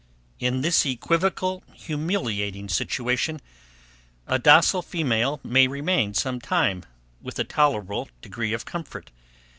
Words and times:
In 0.39 0.61
this 0.61 0.83
equivocal 0.83 1.61
humiliating 1.73 2.69
situation, 2.69 3.39
a 4.25 4.39
docile 4.39 4.81
female 4.81 5.39
may 5.43 5.67
remain 5.67 6.15
some 6.15 6.41
time, 6.41 6.85
with 7.21 7.37
a 7.37 7.43
tolerable 7.43 8.09
degree 8.19 8.51
of 8.53 8.65
comfort. 8.65 9.11